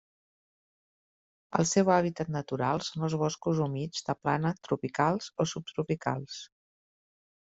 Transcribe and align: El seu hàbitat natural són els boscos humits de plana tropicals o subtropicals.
El 1.59 1.67
seu 1.71 1.91
hàbitat 1.95 2.31
natural 2.37 2.81
són 2.87 3.05
els 3.09 3.17
boscos 3.23 3.61
humits 3.67 4.07
de 4.09 4.17
plana 4.23 4.53
tropicals 4.69 5.31
o 5.45 5.49
subtropicals. 5.55 6.39